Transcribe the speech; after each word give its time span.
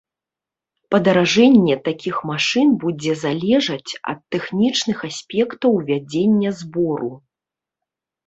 Падаражэнне 0.93 1.75
такіх 1.87 2.15
машын 2.29 2.69
будзе 2.85 3.13
залежаць 3.25 3.91
ад 4.13 4.19
тэхнічных 4.35 4.97
аспектаў 5.09 5.75
ўвядзення 5.79 6.49
збору. 6.63 7.11